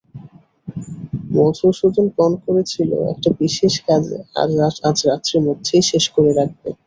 [1.35, 4.03] মধুসূদন পণ করেছিল, একটা বিশেষ কাজ
[4.83, 6.69] আজ রাত্রের মধ্যেই শেষ করে রাখবে।